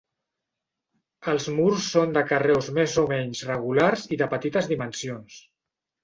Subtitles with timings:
[1.33, 5.37] Els murs són de carreus més o menys regulars i de petites dimensions.